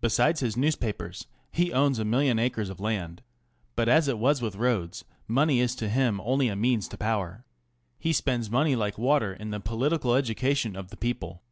[0.00, 3.22] Besides his newspapers he owns a million acres of land
[3.76, 7.44] But as it was with Rhodes, money is to him only a means to power.
[7.98, 11.42] He spends money like water in the political education of the people.